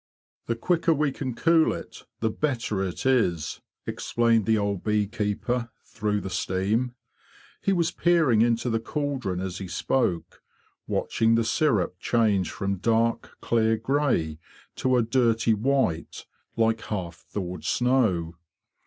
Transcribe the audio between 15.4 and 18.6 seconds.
white, like half thawed snow.